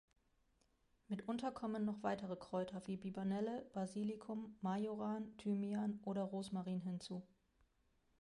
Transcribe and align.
Mitunter 1.09 1.51
kommen 1.51 1.85
noch 1.85 2.01
weitere 2.01 2.35
Kräuter 2.35 2.81
wie 2.87 2.97
Bibernelle, 2.97 3.69
Basilikum, 3.71 4.57
Majoran, 4.61 5.37
Thymian 5.37 5.99
oder 6.03 6.23
Rosmarin 6.23 6.81
hinzu. 6.81 7.21